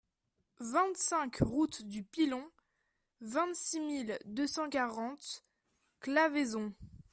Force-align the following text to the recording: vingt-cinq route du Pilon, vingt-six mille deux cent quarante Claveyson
vingt-cinq 0.61 1.37
route 1.41 1.83
du 1.87 2.01
Pilon, 2.03 2.43
vingt-six 3.19 3.79
mille 3.79 4.17
deux 4.25 4.47
cent 4.47 4.67
quarante 4.67 5.43
Claveyson 5.99 6.73